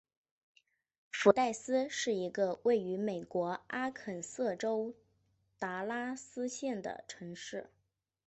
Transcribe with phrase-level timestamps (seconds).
[1.11, 4.95] 福代斯是一个位于美国阿肯色州
[5.59, 7.69] 达拉斯县的城市。